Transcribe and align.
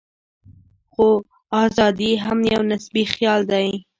خو 0.93 1.07
ازادي 1.63 2.11
هم 2.23 2.39
یو 2.53 2.61
نسبي 2.71 3.03
خیال 3.13 3.41
دی. 3.51 3.67